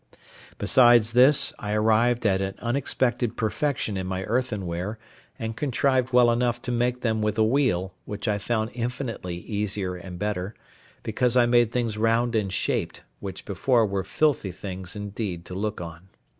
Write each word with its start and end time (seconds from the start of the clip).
Besides 0.57 1.11
this, 1.11 1.53
I 1.59 1.73
arrived 1.73 2.25
at 2.25 2.41
an 2.41 2.55
unexpected 2.57 3.37
perfection 3.37 3.97
in 3.97 4.07
my 4.07 4.23
earthenware, 4.23 4.97
and 5.37 5.55
contrived 5.55 6.11
well 6.11 6.31
enough 6.31 6.59
to 6.63 6.71
make 6.71 7.01
them 7.01 7.21
with 7.21 7.37
a 7.37 7.43
wheel, 7.43 7.93
which 8.05 8.27
I 8.27 8.39
found 8.39 8.71
infinitely 8.73 9.37
easier 9.37 9.93
and 9.95 10.17
better; 10.17 10.55
because 11.03 11.37
I 11.37 11.45
made 11.45 11.71
things 11.71 11.99
round 11.99 12.33
and 12.35 12.51
shaped, 12.51 13.03
which 13.19 13.45
before 13.45 13.85
were 13.85 14.03
filthy 14.03 14.51
things 14.51 14.95
indeed 14.95 15.45
to 15.45 15.53
look 15.53 15.79
on. 15.79 16.07